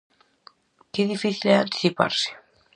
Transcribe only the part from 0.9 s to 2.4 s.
Que difícil é anticiparse.